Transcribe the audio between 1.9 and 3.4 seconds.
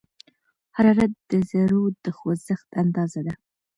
د خوځښت اندازه ده.